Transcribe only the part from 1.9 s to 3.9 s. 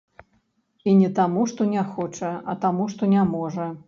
хоча, а таму, што не можа.